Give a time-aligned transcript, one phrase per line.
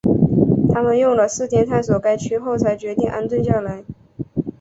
[0.73, 3.83] 他们用了四天探索该区后才决定安顿下来。